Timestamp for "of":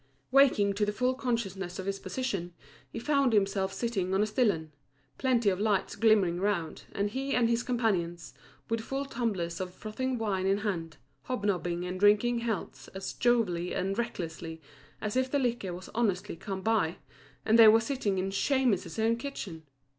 1.77-1.85, 5.51-5.59, 9.61-9.71